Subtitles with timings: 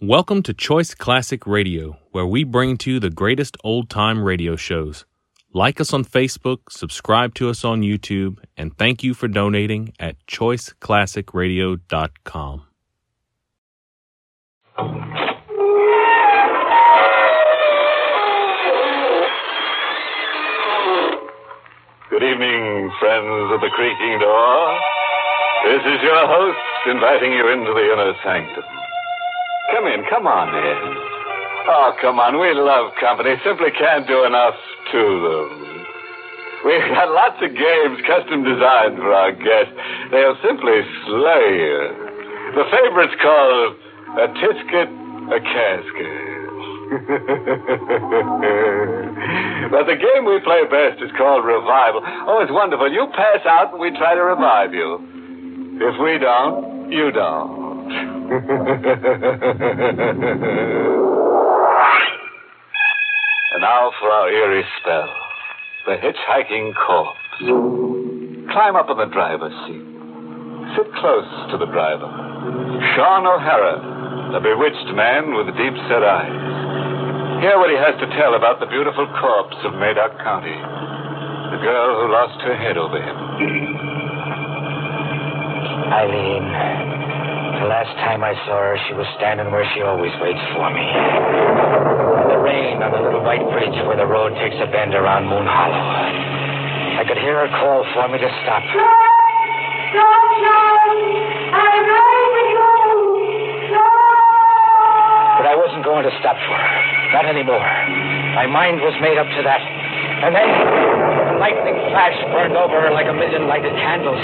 [0.00, 4.54] Welcome to Choice Classic Radio, where we bring to you the greatest old time radio
[4.54, 5.04] shows.
[5.52, 10.24] Like us on Facebook, subscribe to us on YouTube, and thank you for donating at
[10.28, 12.62] choiceclassicradio.com.
[22.08, 24.78] Good evening, friends of the creaking door.
[25.64, 26.56] This is your host
[26.86, 28.77] inviting you into the inner sanctum.
[29.70, 30.96] Come in, come on in.
[31.68, 33.36] Oh, come on, we love company.
[33.44, 34.56] Simply can't do enough
[34.92, 35.84] to them.
[36.64, 39.76] We've got lots of games custom designed for our guests.
[40.10, 41.84] They'll simply slay you.
[42.56, 43.76] The favorite's called
[44.16, 44.88] a tisket,
[45.36, 46.48] a casket.
[49.68, 52.00] but the game we play best is called Revival.
[52.24, 52.88] Oh, it's wonderful.
[52.90, 54.96] You pass out and we try to revive you.
[55.76, 57.67] If we don't, you don't.
[63.52, 65.08] and now for our eerie spell.
[65.86, 67.18] The hitchhiking corpse.
[68.52, 69.80] Climb up on the driver's seat.
[70.76, 72.12] Sit close to the driver.
[72.92, 73.80] Sean O'Hara,
[74.36, 77.40] the bewitched man with deep set eyes.
[77.40, 80.52] Hear what he has to tell about the beautiful corpse of Madoc County.
[80.52, 83.16] The girl who lost her head over him.
[85.88, 86.97] Eileen.
[87.58, 90.86] The last time I saw her, she was standing where she always waits for me.
[90.86, 95.26] In the rain on the little white bridge where the road takes a bend around
[95.26, 95.74] Moon Hollow.
[95.74, 98.62] I could hear her call for me to stop.
[105.42, 106.74] But I wasn't going to stop for her.
[107.10, 107.66] Not anymore.
[108.38, 109.62] My mind was made up to that.
[110.22, 114.22] And then the lightning flash burned over her like a million lighted candles.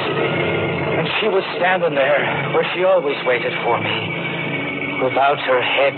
[1.04, 2.16] And she was standing there
[2.56, 3.96] where she always waited for me,
[5.04, 5.92] without her head.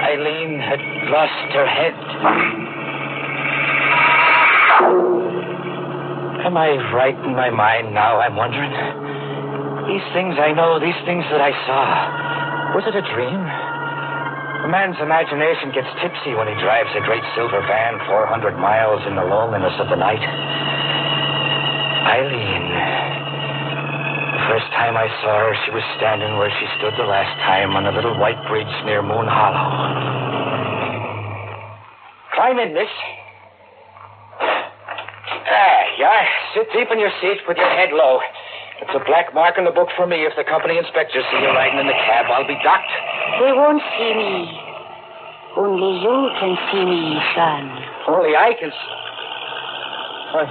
[0.00, 0.80] Eileen had
[1.12, 1.92] lost her head.
[6.48, 8.72] Am I right in my mind now, I'm wondering?
[9.92, 13.44] These things I know, these things that I saw, was it a dream?
[13.44, 19.20] A man's imagination gets tipsy when he drives a great silver van 400 miles in
[19.20, 20.24] the loneliness of the night.
[22.08, 23.19] Eileen.
[24.50, 27.86] First time I saw her, she was standing where she stood the last time on
[27.86, 29.62] a little white bridge near Moon Hollow.
[32.34, 32.90] Climb in, miss.
[34.42, 36.26] Ah, yeah.
[36.50, 38.18] Sit deep in your seat with your head low.
[38.82, 41.54] It's a black mark in the book for me if the company inspectors see you
[41.54, 42.26] riding in the cab.
[42.26, 42.90] I'll be docked.
[43.38, 44.50] They won't see me.
[45.62, 47.70] Only you can see me, son.
[48.10, 48.94] Only I can see.
[50.34, 50.42] Why,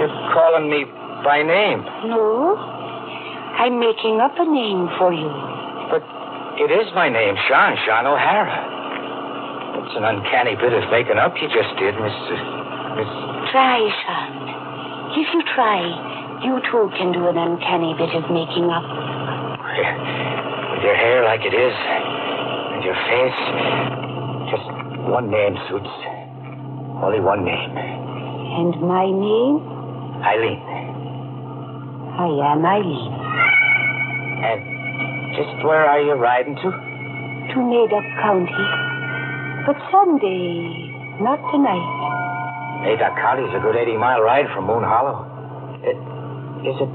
[0.00, 0.88] you're calling me
[1.20, 1.84] by name.
[2.08, 2.77] No?
[3.58, 5.26] I'm making up a name for you.
[5.90, 6.06] But
[6.62, 9.82] it is my name, Sean, Sean O'Hara.
[9.82, 12.38] It's an uncanny bit of making up you just did, Mr.
[12.38, 13.10] Uh, Miss.
[13.50, 14.30] Try, son.
[15.10, 15.82] If you try,
[16.46, 18.86] you too can do an uncanny bit of making up.
[18.86, 23.42] With your hair like it is, and your face,
[24.54, 24.70] just
[25.10, 25.90] one name suits.
[27.02, 27.74] Only one name.
[27.74, 29.66] And my name?
[30.22, 30.62] Eileen.
[32.22, 33.27] I am Eileen.
[34.38, 36.68] And just where are you riding to?
[36.70, 38.66] To Madoc County.
[39.66, 41.90] But someday, not tonight.
[42.86, 45.26] Madoc County's a good 80 mile ride from Moon Hollow.
[45.82, 45.98] It,
[46.62, 46.92] is it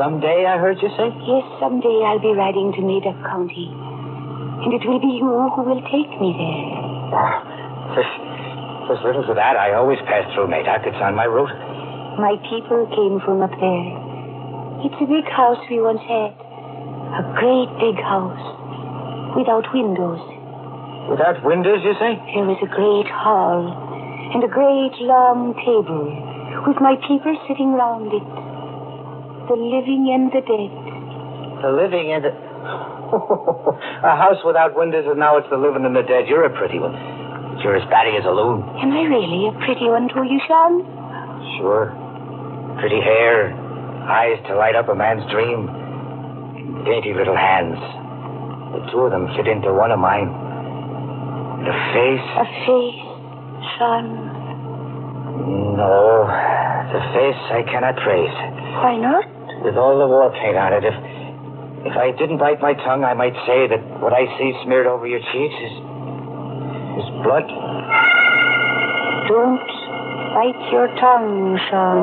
[0.00, 1.12] someday, I heard you say?
[1.28, 3.68] Yes, someday I'll be riding to Madoc County.
[4.64, 7.12] And it will be you who will take me there.
[7.12, 7.36] Oh,
[7.92, 8.12] there's,
[8.88, 9.60] there's little to that.
[9.60, 10.88] I always pass through Madoc.
[10.88, 11.52] It's on my route.
[12.16, 13.86] My people came from up there.
[14.88, 16.45] It's a big house we once had.
[17.16, 18.44] A great big house.
[19.40, 20.20] Without windows.
[21.08, 22.12] Without windows, you say?
[22.36, 23.72] There was a great hall.
[24.36, 26.12] And a great long table.
[26.68, 28.26] With my people sitting round it.
[29.48, 30.72] The living and the dead.
[31.64, 32.32] The living and the...
[34.04, 36.28] a house without windows, and now it's the living and the dead.
[36.28, 36.92] You're a pretty one.
[36.92, 38.60] But you're as batty as a loon.
[38.76, 40.84] Am I really a pretty one to you, Sean?
[41.56, 41.96] Sure.
[42.76, 43.56] Pretty hair,
[44.04, 45.85] eyes to light up a man's dream,
[46.84, 47.78] dainty little hands.
[48.76, 50.28] The two of them fit into one of mine.
[50.28, 52.28] And a face.
[52.36, 53.02] A face,
[53.78, 54.36] son.
[55.76, 56.26] No,
[56.92, 58.36] the face I cannot trace.
[58.82, 59.24] Why not?
[59.64, 60.94] With all the war paint on it, if
[61.86, 65.06] if I didn't bite my tongue, I might say that what I see smeared over
[65.06, 65.74] your cheeks is
[67.00, 67.46] is blood.
[69.28, 69.68] Don't
[70.34, 71.98] bite your tongue, son.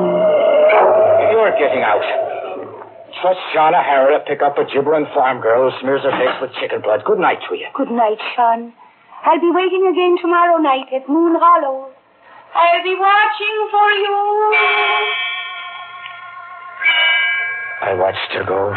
[1.30, 2.33] You're getting out.
[3.24, 6.52] Trust Sean O'Hara to pick up a gibbering farm girl who smears her face with
[6.60, 7.00] chicken blood.
[7.08, 7.72] Good night to you.
[7.72, 8.68] Good night, Sean.
[9.24, 11.88] I'll be waiting again tomorrow night at Moon Hollow.
[12.52, 14.16] I'll be watching for you.
[17.80, 18.76] I watched her go,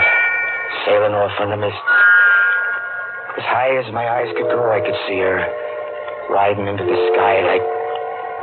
[0.87, 1.83] sailing off in the mist.
[3.35, 5.43] As high as my eyes could go, I could see her
[6.31, 7.67] riding into the sky like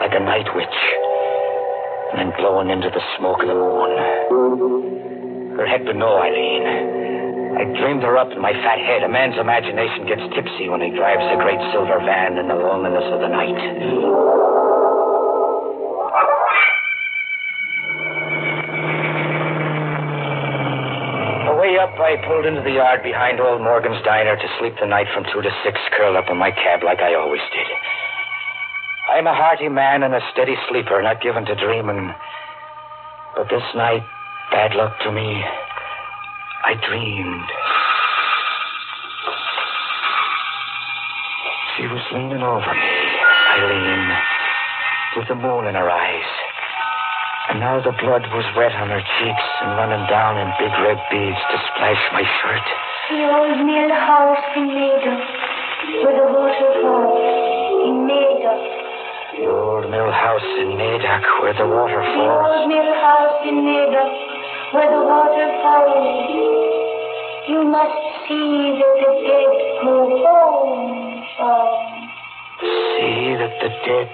[0.05, 0.79] like a night witch,
[2.13, 5.34] and then glowing into the smoke of the moon.
[5.55, 7.55] Her head but no, Eileen.
[7.55, 9.07] I dreamed her up in my fat head.
[9.07, 13.07] A man's imagination gets tipsy when he drives a great silver van in the loneliness
[13.15, 13.55] of the night.
[21.55, 25.07] Away up, I pulled into the yard behind old Morgan's diner to sleep the night
[25.15, 27.71] from two to six, curled up in my cab like I always did.
[29.15, 32.11] I'm a hearty man and a steady sleeper, not given to dreaming.
[33.37, 34.03] But this night,
[34.55, 35.43] bad luck to me,
[36.63, 37.49] I dreamed.
[41.75, 42.95] She was leaning over me,
[43.59, 44.07] Eileen,
[45.19, 46.31] with the moon in her eyes.
[47.51, 51.03] And now the blood was wet on her cheeks and running down in big red
[51.11, 52.67] beads to splash my shirt.
[53.11, 55.15] The old mill house in Maida,
[55.99, 57.91] where the water falls.
[57.91, 58.85] In Maida.
[59.35, 64.34] The old mill house in Madoc where the water The old mill house in Maida,
[64.75, 66.03] where the water falls.
[67.47, 67.95] You must
[68.27, 69.55] see that the dead
[69.87, 71.23] go home.
[72.99, 74.09] See that the dead.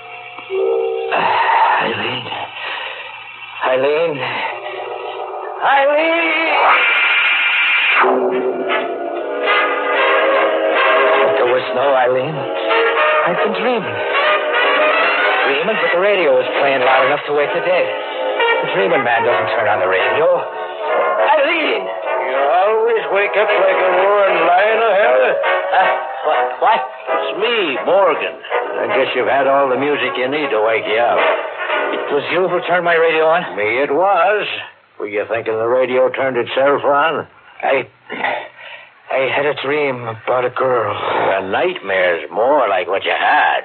[1.80, 2.26] Eileen.
[3.64, 4.20] Eileen.
[5.64, 6.50] Eileen!
[11.40, 12.36] There was no Eileen.
[12.36, 13.96] I'd been dreaming.
[15.48, 18.09] Dreaming, but the radio was playing loud enough to wake the dead.
[18.60, 20.26] The dreaming man doesn't turn on the radio.
[21.32, 21.82] Eileen!
[21.84, 25.32] You always wake up like a roaring lion, O'Hara.
[25.32, 25.88] Uh,
[26.28, 26.44] what?
[26.60, 26.82] What?
[26.84, 27.56] It's me,
[27.88, 28.36] Morgan.
[28.36, 31.20] I guess you've had all the music you need to wake you up.
[31.96, 33.56] It was you who turned my radio on?
[33.56, 34.46] Me it was.
[34.98, 37.26] Were you thinking the radio turned itself on?
[37.62, 37.88] I.
[39.10, 40.94] I had a dream about a girl.
[40.94, 43.64] A nightmare's more like what you had.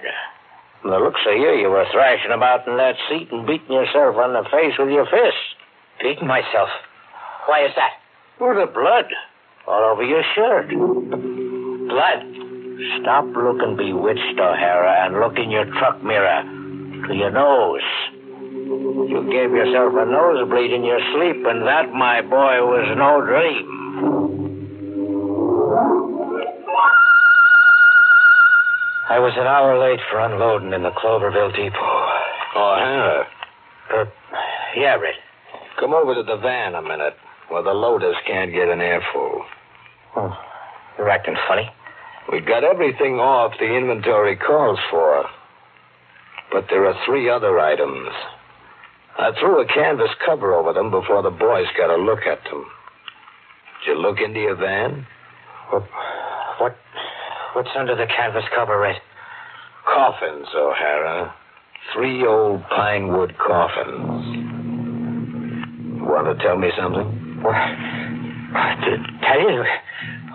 [0.85, 4.21] From the looks of you, you were thrashing about in that seat and beating yourself
[4.21, 5.57] on the face with your fists.
[5.99, 6.69] Beating myself.
[7.47, 7.97] Why is that?
[8.37, 9.09] With the blood
[9.65, 10.69] all over your shirt.
[10.69, 12.21] Blood.
[13.01, 16.43] Stop looking bewitched, O'Hara, and look in your truck mirror
[17.09, 17.81] to your nose.
[19.09, 24.44] You gave yourself a nosebleed in your sleep, and that, my boy, was no dream.
[29.09, 32.01] I was an hour late for unloading in the Cloverville depot.
[32.55, 33.27] O'Hara,
[33.93, 34.05] Uh,
[34.75, 35.13] yeah, Red.
[35.79, 37.15] come over to the van a minute,
[37.49, 39.45] where the loaders can't get an airful.
[40.15, 40.37] Oh,
[40.97, 41.69] you're acting funny.
[42.31, 45.25] We got everything off the inventory calls for.
[46.51, 48.09] But there are three other items.
[49.19, 52.65] I threw a canvas cover over them before the boys got a look at them.
[53.85, 55.05] Did you look into your van?
[55.69, 55.83] What?
[56.59, 56.75] What?
[57.55, 58.97] What's under the canvas cover, Red?
[59.85, 61.33] Coffins, O'Hara.
[61.93, 64.43] Three old pine wood coffins.
[66.03, 67.39] Want to tell me something?
[67.39, 67.55] What?
[67.55, 68.91] To
[69.23, 69.63] tell you?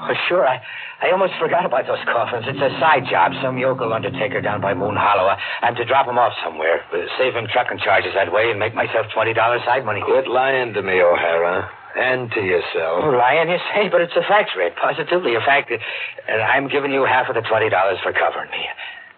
[0.01, 0.49] Oh, sure.
[0.49, 0.65] I,
[1.03, 2.45] I almost forgot about those coffins.
[2.49, 3.33] It's a side job.
[3.43, 5.29] Some yokel undertaker down by Moon Hollow.
[5.29, 6.81] I, I'm to drop 'em off somewhere.
[6.89, 9.35] Uh, save him trucking charges that way and make myself $20
[9.67, 10.01] side money.
[10.01, 11.69] Quit lying to me, O'Hara.
[11.97, 13.03] And to yourself.
[13.03, 13.89] Oh, lying, you say?
[13.89, 14.77] But it's a fact, Red.
[14.77, 15.73] Positively a fact.
[15.73, 17.71] And I'm giving you half of the $20
[18.03, 18.65] for covering me.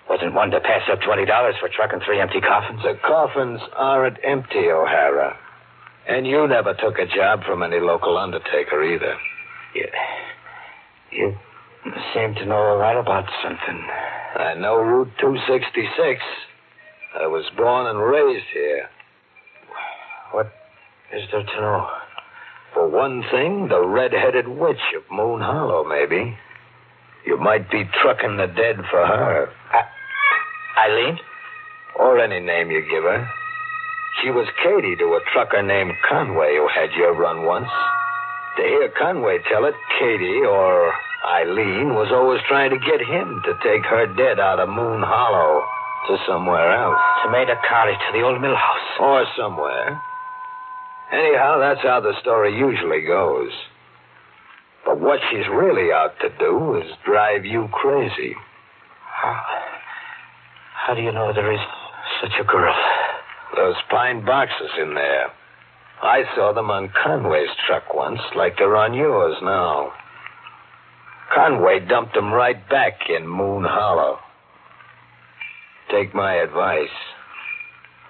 [0.09, 1.27] Wasn't one to pass up $20
[1.61, 2.83] for trucking three empty coffins.
[2.83, 5.37] The coffins aren't empty, O'Hara.
[6.09, 9.17] And you never took a job from any local undertaker either.
[9.75, 9.87] You,
[11.13, 11.37] you
[12.15, 13.87] seem to know a lot about something.
[14.37, 16.21] I know Route 266.
[17.21, 18.89] I was born and raised here.
[20.33, 20.47] What
[21.13, 21.89] is there to know?
[22.75, 26.37] For one thing, the red-headed witch of Moon Hollow, maybe.
[27.27, 29.49] You might be trucking the dead for her.
[30.85, 31.19] Eileen?
[31.99, 33.29] Or any name you give her.
[34.21, 37.69] She was Katie to a trucker named Conway who had your run once.
[38.57, 40.93] To hear Conway tell it, Katie or
[41.25, 45.63] Eileen was always trying to get him to take her dead out of Moon Hollow
[46.09, 46.99] to somewhere else.
[47.25, 48.89] To Maida Carley, to the old mill house.
[48.99, 50.03] Or somewhere.
[51.13, 53.51] Anyhow, that's how the story usually goes.
[54.85, 58.35] But what she's really out to do is drive you crazy.
[59.07, 59.41] How,
[60.87, 61.61] how do you know there is
[62.23, 62.75] such a girl?
[63.57, 65.31] Those pine boxes in there.
[66.03, 69.93] I saw them on Conway's truck once, like they're on yours now.
[71.35, 74.19] Conway dumped them right back in Moon Hollow.
[75.91, 76.89] Take my advice.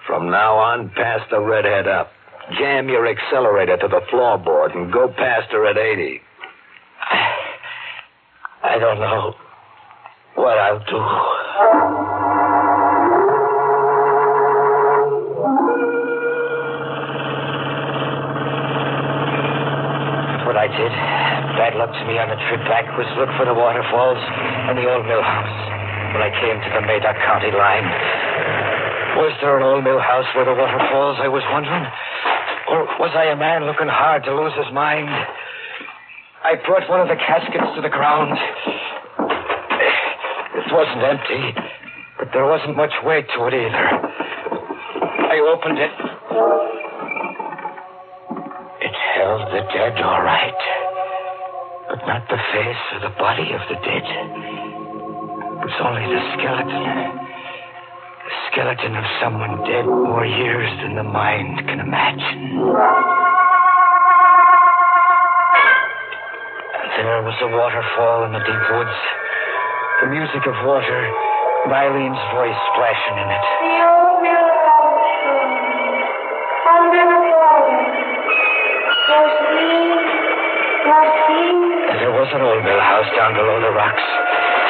[0.07, 2.11] From now on, pass the redhead up.
[2.51, 6.19] Jam your accelerator to the floorboard and go past her at 80.
[8.63, 9.33] I don't know
[10.35, 10.99] what I'll do.
[20.43, 20.91] What I did,
[21.55, 24.19] bad luck to me on the trip back, was look for the waterfalls
[24.67, 25.55] and the old mill house.
[26.11, 27.87] When I came to the Madoc County line,
[29.15, 31.87] was there an old mill house where the waterfalls, I was wondering?
[32.69, 35.09] Or was I a man looking hard to lose his mind?
[36.43, 38.37] I brought one of the caskets to the ground.
[40.55, 41.55] It wasn't empty,
[42.19, 43.85] but there wasn't much weight to it either.
[45.31, 45.91] I opened it.
[48.81, 50.61] It held the dead, all right.
[51.89, 54.03] But not the face or the body of the dead.
[54.03, 57.22] It was only the skeleton.
[58.53, 62.53] Skeleton of someone dead more years than the mind can imagine.
[66.93, 68.93] And there was a waterfall in the deep woods.
[70.05, 71.01] The music of water
[71.65, 73.45] Eileen's voice splashing in it.
[81.89, 84.05] And there was an old mill house down below the rocks.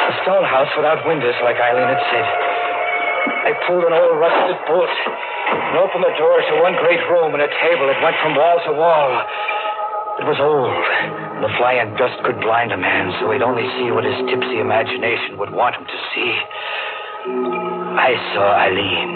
[0.08, 2.53] A stone house without windows, like Eileen had said.
[3.24, 7.40] I pulled an old rusted bolt and opened the door to one great room and
[7.40, 9.12] a table that went from wall to wall.
[10.20, 10.84] It was old,
[11.34, 14.60] and the flying dust could blind a man, so he'd only see what his tipsy
[14.60, 16.32] imagination would want him to see.
[17.98, 19.10] I saw Eileen.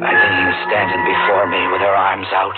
[0.00, 2.56] Eileen standing before me with her arms out.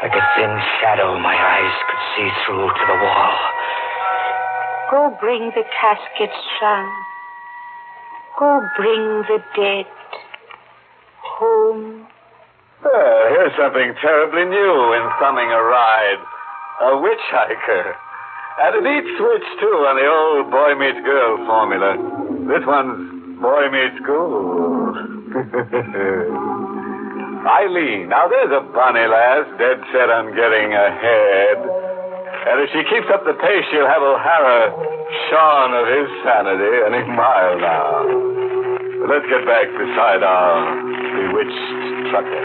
[0.00, 3.34] Like a thin shadow my eyes could see through to the wall.
[4.90, 6.86] Go bring the casket, son.
[8.38, 9.86] Go bring the dead
[11.20, 12.06] home.
[12.82, 16.22] Well, here's something terribly new in thumbing a ride.
[16.82, 17.94] A witch hiker.
[18.62, 21.96] And a neat switch, too, on the old boy meets girl formula.
[22.48, 24.96] This one's boy meets girl.
[27.42, 31.81] Eileen, now there's a bonny lass dead set on getting ahead.
[32.42, 34.74] And if she keeps up the pace, she'll have O'Hara
[35.30, 38.02] shorn of his sanity any mile now.
[38.98, 40.58] But let's get back beside our
[40.90, 42.44] bewitched trucker.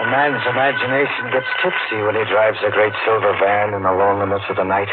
[0.00, 4.42] A man's imagination gets tipsy when he drives a great silver van in the loneliness
[4.50, 4.90] of the night.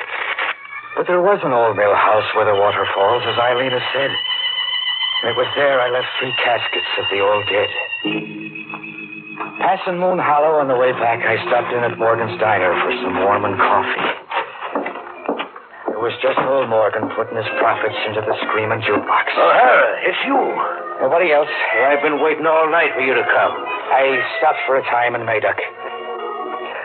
[0.97, 4.11] But there was an old mill house where the water falls, as Eileen has said.
[5.23, 7.69] And it was there I left three caskets of the old dead.
[9.57, 13.15] Passing Moon Hollow on the way back, I stopped in at Morgan's Diner for some
[13.25, 14.07] warm and coffee.
[15.97, 19.25] It was just old Morgan putting his profits into the screaming jukebox.
[19.33, 20.37] Oh, O'Hara, it's you.
[21.01, 21.49] Nobody else.
[21.49, 23.53] I've been waiting all night for you to come.
[23.89, 25.57] I stopped for a time in Madoc.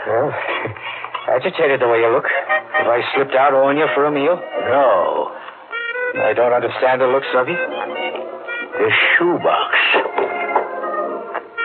[0.09, 0.33] Well,
[1.37, 2.25] agitated the way you look.
[2.73, 4.41] Have I slipped out on you for a meal?
[4.41, 5.29] No,
[6.25, 7.57] I don't understand the looks of you.
[8.81, 9.73] the shoebox.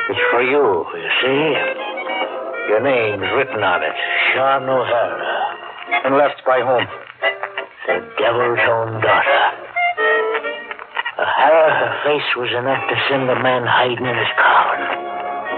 [0.09, 1.51] It's for you, you see?
[2.71, 3.91] Your name's written on it,
[4.31, 6.07] Sean O'Hara.
[6.07, 6.87] And left by whom?
[7.87, 9.43] The devil's own daughter.
[11.11, 14.79] Uh, O'Hara, her face was enough to send the man hiding in his coffin.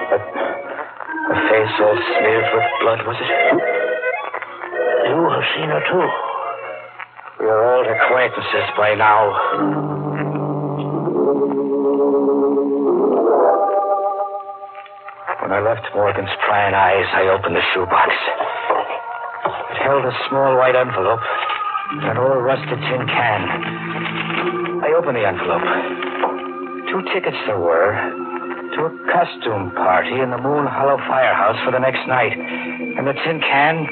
[0.09, 0.25] But
[1.29, 3.29] a face all smeared with blood, was it?
[5.13, 6.09] You have seen her too.
[7.37, 10.09] We are old acquaintances by now.
[15.49, 18.13] When I left Morgan's prying eyes, I opened the shoebox.
[19.73, 21.25] It held a small white envelope
[22.05, 23.41] and an old rusted tin can.
[24.85, 25.65] I opened the envelope.
[26.93, 27.97] Two tickets there were
[28.77, 32.37] to a costume party in the Moon Hollow Firehouse for the next night.
[32.37, 33.89] And the tin can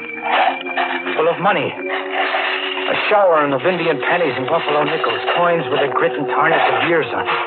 [1.18, 1.74] full of money.
[1.74, 6.86] A shower of Indian pennies and buffalo nickels, coins with the grit and tarnish of
[6.86, 7.40] years on them.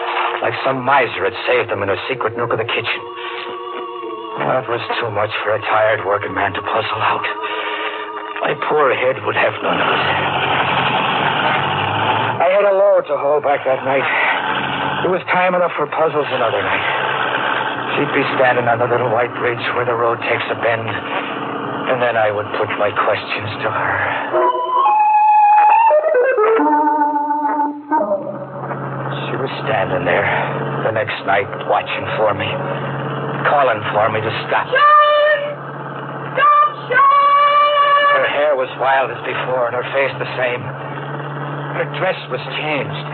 [0.44, 3.00] Like some miser had saved them in a secret nook of the kitchen.
[4.40, 7.28] That was too much for a tired working man to puzzle out.
[8.40, 10.04] My poor head would have none of it.
[12.40, 14.08] I had a load to haul back that night.
[15.04, 16.88] It was time enough for puzzles another night.
[18.00, 20.88] She'd be standing on the little white bridge where the road takes a bend,
[21.92, 23.94] and then I would put my questions to her.
[29.28, 30.24] She was standing there
[30.88, 32.48] the next night watching for me.
[33.48, 34.67] Calling for me to stop.
[34.67, 35.39] Sean!
[36.36, 38.21] Stop, Sean!
[38.21, 40.62] Her hair was wild as before, and her face the same.
[40.62, 43.07] Her dress was changed.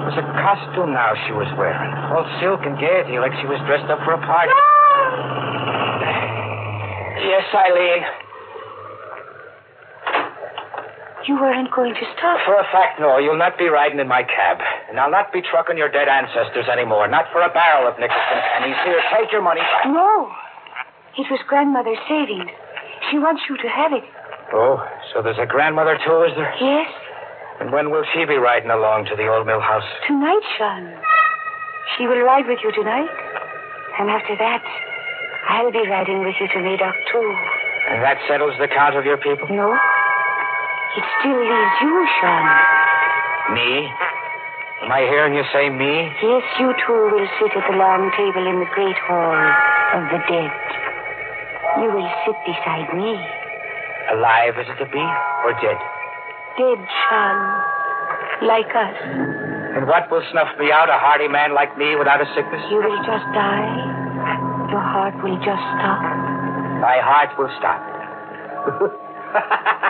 [0.00, 3.60] It was a costume now she was wearing, all silk and gaiety, like she was
[3.68, 4.50] dressed up for a party.
[7.20, 8.19] Yes, Eileen.
[11.30, 12.42] You weren't going to stop.
[12.42, 13.22] For a fact, no.
[13.22, 14.58] You'll not be riding in my cab.
[14.90, 17.06] And I'll not be trucking your dead ancestors anymore.
[17.06, 18.74] Not for a barrel of Nicholson pennies.
[18.82, 19.62] Here, take your money.
[19.86, 20.26] No.
[21.14, 22.50] It was grandmother's savings.
[23.14, 24.02] She wants you to have it.
[24.50, 24.82] Oh,
[25.14, 26.50] so there's a grandmother, too, is there?
[26.58, 26.90] Yes?
[27.62, 29.86] And when will she be riding along to the old mill house?
[30.10, 30.90] Tonight, Sean.
[31.94, 33.06] She will ride with you tonight.
[34.02, 34.66] And after that,
[35.46, 37.28] I'll be riding with you to Madoc, too.
[37.94, 39.46] And that settles the count of your people?
[39.46, 39.78] No?
[40.96, 42.46] It still leaves you, Sean.
[43.54, 43.86] Me?
[44.82, 46.10] Am I hearing you say me?
[46.18, 49.38] Yes, you two will sit at the long table in the great hall
[49.94, 50.50] of the dead.
[51.78, 53.14] You will sit beside me.
[54.10, 55.04] Alive is it to be,
[55.46, 55.78] or dead?
[56.58, 57.38] Dead, Sean.
[58.42, 58.98] Like us.
[59.78, 62.66] And what will snuff me out, a hardy man like me without a sickness?
[62.66, 63.78] You will just die.
[64.74, 66.02] Your heart will just stop.
[66.82, 67.78] My heart will stop.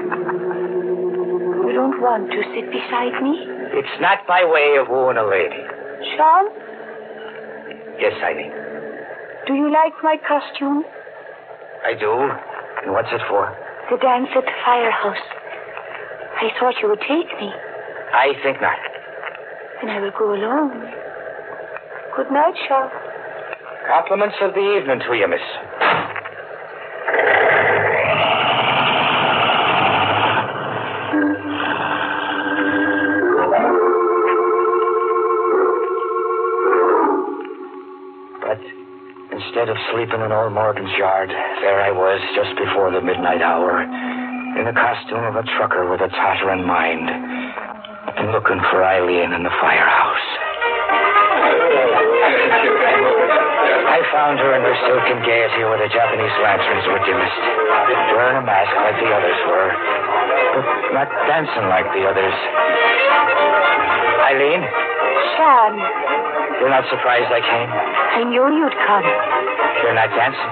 [0.00, 3.36] You don't want to sit beside me?
[3.72, 5.62] it's not my way of wooing a lady.
[6.16, 6.48] Sean,
[8.00, 8.50] Yes, Eileen.
[9.46, 10.82] do you like my costume?
[11.84, 12.10] I do.
[12.82, 13.52] And what's it for?
[13.92, 15.20] The dance at the firehouse.
[16.40, 17.52] I thought you would take me.
[18.12, 18.78] I think not.
[19.82, 20.80] Then I will go alone.
[22.16, 22.88] Good night, Sean.
[23.86, 25.44] Compliments of the evening to you, miss.
[39.50, 43.82] Instead of sleeping in old Morgan's yard, there I was just before the midnight hour,
[43.82, 49.42] in the costume of a trucker with a tottering mind, and looking for Eileen in
[49.42, 50.28] the firehouse.
[53.90, 57.42] I found her in her silken gaiety where the Japanese lanterns were dimmest,
[58.14, 59.70] wearing a mask like the others were,
[60.62, 62.36] but not dancing like the others.
[64.30, 64.62] Eileen,
[65.34, 65.74] Sean,
[66.60, 67.70] you're not surprised I came?
[67.72, 69.06] I knew you'd come.
[69.80, 70.50] You're not dancing?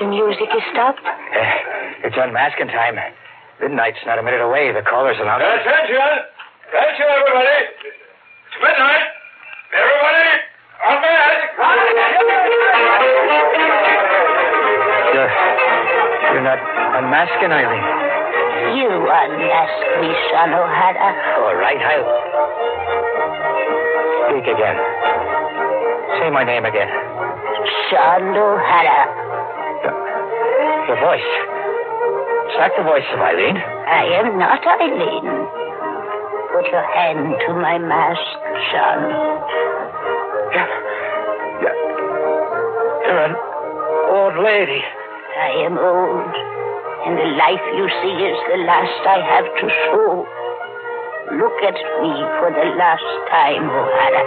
[0.00, 1.04] The music is stopped.
[1.04, 2.96] Eh, it's unmasking time.
[3.60, 4.72] Midnight's not a minute away.
[4.72, 5.44] The callers announced.
[5.44, 6.10] Attention!
[6.72, 7.58] Attention, everybody!
[7.84, 9.04] It's midnight!
[9.74, 10.28] Everybody,
[10.84, 10.96] on
[15.14, 15.30] You're,
[16.32, 16.60] you're not
[16.98, 17.84] unmasking, Eileen.
[18.78, 21.10] You unmask me, Sean O'Hara.
[21.44, 22.43] All right, I'll.
[24.34, 24.74] Speak again.
[26.18, 26.90] Say my name again.
[27.86, 29.06] Sean O'Hara.
[30.90, 31.30] Your voice.
[32.50, 33.54] It's not the voice of Eileen.
[33.54, 35.22] I am not Eileen.
[36.50, 38.26] Put your hand to my mask,
[38.74, 39.06] Sean.
[40.50, 40.72] You're,
[41.62, 41.78] you're,
[43.06, 43.36] you're an
[44.18, 44.82] old lady.
[45.38, 46.34] I am old,
[47.06, 50.43] and the life you see is the last I have to show.
[51.34, 54.24] Look at me for the last time, O'Hara.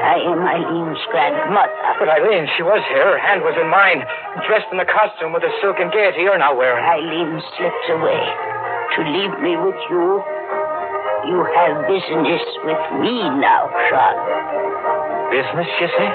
[0.00, 1.72] I am Eileen's grandmother.
[2.00, 3.04] But Eileen, she was here.
[3.04, 4.00] Her hand was in mine.
[4.48, 6.84] Dressed in the costume with the silken gaiety you're now wearing.
[6.84, 8.22] Eileen slipped away
[8.96, 10.24] to leave me with you.
[11.28, 14.16] You have business with me now, Sean.
[15.32, 16.08] Business, you say?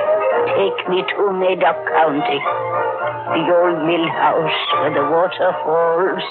[0.55, 6.25] Take me to Madoc County, the old mill house where the water falls.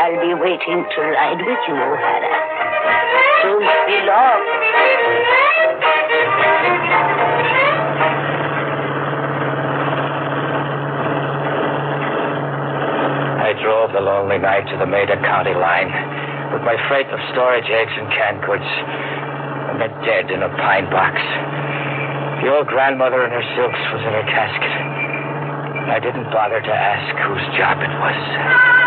[0.00, 2.32] I'll be waiting to ride with you, O'Hara.
[3.44, 4.40] Don't be long.
[13.44, 15.92] I drove the lonely night to the Madoc County line
[16.56, 18.64] with my freight of storage eggs and canned goods.
[19.68, 21.20] And met dead in a pine box.
[22.40, 24.72] The old grandmother in her silks was in her casket.
[25.92, 28.79] I didn't bother to ask whose job it was.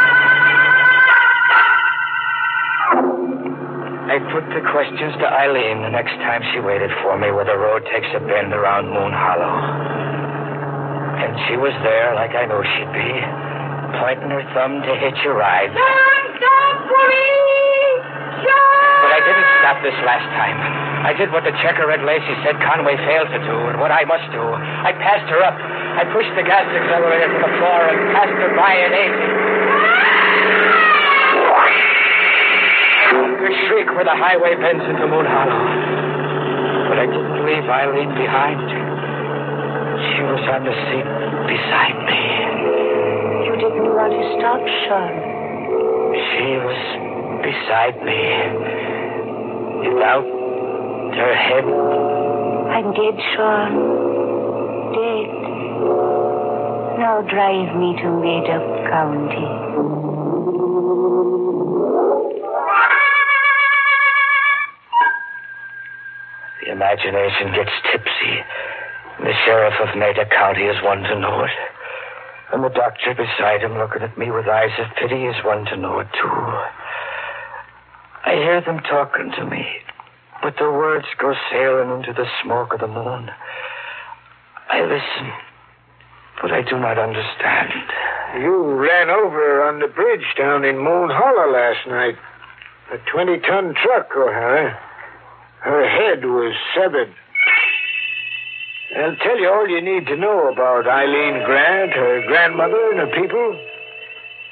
[4.14, 7.58] I put the questions to Eileen the next time she waited for me where the
[7.58, 9.58] road takes a bend around Moon Hollow.
[11.18, 13.10] And she was there like I knew she'd be,
[13.98, 15.74] pointing her thumb to hitch a ride.
[15.74, 17.26] stop for me!
[19.02, 20.62] But I didn't stop this last time.
[21.10, 24.06] I did what the checker Red Lacey said Conway failed to do, and what I
[24.06, 24.46] must do.
[24.46, 25.58] I passed her up.
[25.58, 29.18] I pushed the gas accelerator to the floor and passed her by an eight.
[33.92, 35.60] Where the highway bends into Moon Hollow.
[36.88, 38.64] But I didn't leave Eileen behind.
[38.64, 41.08] She was on the seat
[41.52, 42.24] beside me.
[43.44, 45.14] You didn't want to stop, Sean.
[46.16, 46.82] She was
[47.44, 48.24] beside me.
[49.94, 51.66] Without her head.
[51.68, 53.72] I'm dead, Sean.
[54.96, 55.28] Dead.
[56.98, 59.93] Now drive me to Madoc County.
[66.74, 68.42] Imagination gets tipsy.
[69.22, 71.54] The sheriff of Madoc County is one to know it.
[72.52, 75.78] And the doctor beside him looking at me with eyes of pity is one to
[75.78, 76.34] know it, too.
[78.26, 79.64] I hear them talking to me,
[80.42, 83.30] but the words go sailing into the smoke of the moon.
[84.72, 85.30] I listen,
[86.42, 87.86] but I do not understand.
[88.42, 92.18] You ran over on the bridge down in Moon Hollow last night.
[92.92, 94.80] A 20 ton truck, O'Hara.
[95.64, 97.14] Her head was severed.
[99.00, 103.14] I'll tell you all you need to know about Eileen Grant, her grandmother, and her
[103.16, 103.58] people.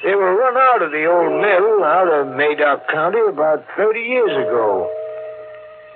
[0.03, 4.31] They were run out of the old mill out of Madoc County about 30 years
[4.31, 4.89] ago.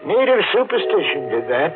[0.06, 1.74] Native superstition did that.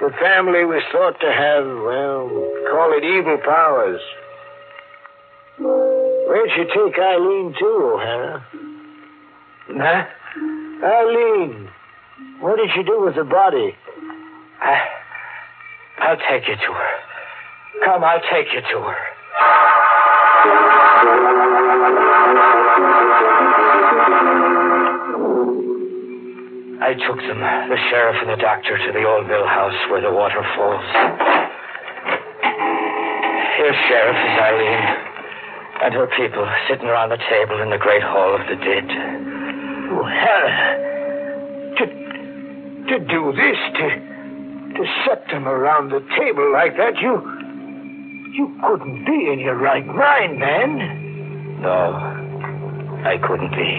[0.00, 2.28] The family was thought to have, well,
[2.68, 4.00] call it evil powers.
[5.58, 8.44] Where'd you take Eileen to, O'Hara?
[9.78, 10.04] Huh?
[10.84, 11.70] Eileen,
[12.40, 13.74] what did you do with the body?
[14.60, 14.78] I,
[15.98, 16.94] I'll take you to her.
[17.84, 19.02] Come, I'll take you to her.
[26.82, 27.38] I took them,
[27.70, 30.84] the sheriff and the doctor, to the old mill house where the water falls.
[33.56, 35.12] Here, Sheriff, is Eileen
[35.82, 38.86] and her people sitting around the table in the great hall of the dead.
[39.94, 40.91] Oh, to,
[42.88, 43.86] to do this, to,
[44.78, 47.20] to set them around the table like that, you,
[48.34, 51.60] you couldn't be in your right mind, man.
[51.62, 51.94] No,
[53.04, 53.70] I couldn't be.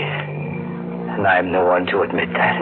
[1.14, 2.58] And I'm the one to admit that.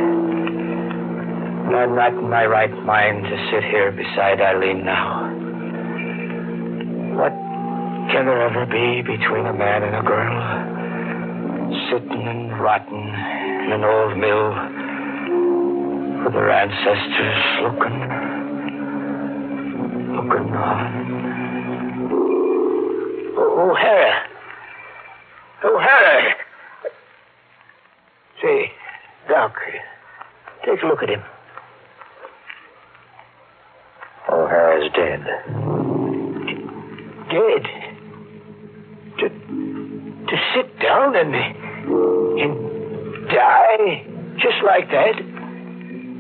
[1.72, 5.30] I'm not in my right mind to sit here beside Eileen now.
[7.16, 7.32] What
[8.12, 10.36] can there ever be between a man and a girl?
[11.92, 13.08] Sitting and rotting
[13.64, 14.81] in an old mill
[16.24, 18.00] with their ancestors looking,
[20.16, 21.12] looking on.
[23.38, 24.28] Oh, O'Hara.
[25.64, 26.36] O'Hara.
[28.42, 28.72] Say,
[29.30, 29.56] Doc,
[30.66, 31.24] take a look at him.
[34.30, 35.24] O'Hara's dead.
[37.30, 37.66] Dead.
[39.20, 41.36] To, to sit down and,
[42.42, 44.06] and die
[44.38, 45.31] just like that?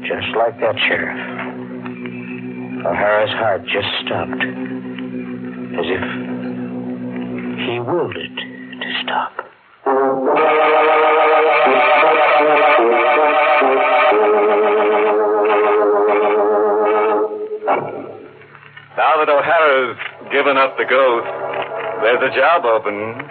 [0.01, 1.17] Just like that, Sheriff.
[2.85, 4.41] O'Hara's heart just stopped.
[5.71, 6.03] As if
[7.61, 8.35] he willed it
[8.81, 9.31] to stop.
[18.97, 19.97] Now that O'Hara's
[20.31, 21.27] given up the ghost,
[22.01, 23.21] there's a job open.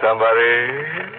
[0.00, 1.14] Somebody.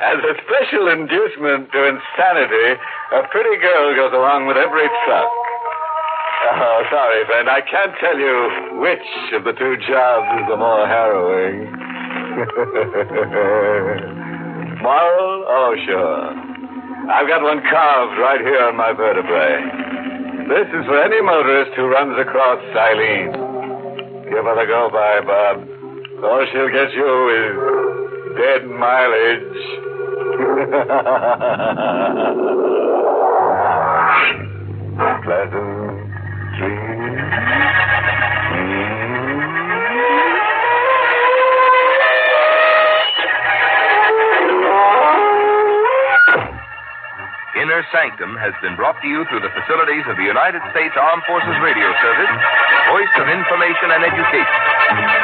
[0.00, 2.80] As a special inducement to insanity,
[3.12, 5.28] a pretty girl goes along with every truck.
[6.44, 7.48] Oh, sorry, friend.
[7.48, 11.64] I can't tell you which of the two jobs is the more harrowing.
[14.82, 15.44] Moral?
[15.48, 16.34] Oh, sure.
[17.10, 19.62] I've got one carved right here on my vertebrae.
[20.48, 23.32] This is for any motorist who runs across Eileen.
[24.28, 25.66] Give her the go by, Bob.
[26.24, 27.56] All she'll get you is
[28.36, 29.56] dead mileage.
[35.24, 36.12] Pleasant.
[47.56, 51.24] Inner Sanctum has been brought to you through the facilities of the United States Armed
[51.24, 52.28] Forces Radio Service,
[52.92, 55.23] voice of information and education.